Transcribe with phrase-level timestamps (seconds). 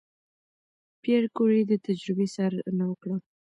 [1.01, 3.17] پېیر کوري د تجربې څارنه وکړه.